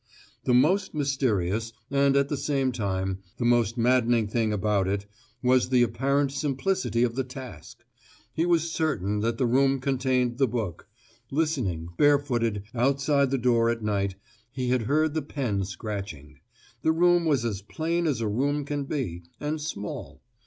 [0.45, 5.05] The most mysterious, and, at the same time, the most maddening thing about it
[5.43, 7.85] was the apparent simplicity of the task.
[8.33, 10.87] He was certain that the room contained the book:
[11.29, 14.15] listening, barefooted, outside the door at night,
[14.51, 16.39] he had heard the pen scratching.
[16.81, 20.23] The room was as plain as a room can be, and small.